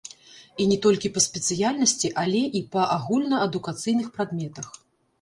І 0.63 0.65
не 0.71 0.77
толькі 0.85 1.11
па 1.17 1.23
спецыяльнасці, 1.25 2.13
але 2.23 2.43
і 2.63 2.65
па 2.75 2.89
агульнаадукацыйных 2.97 4.07
прадметах. 4.21 4.67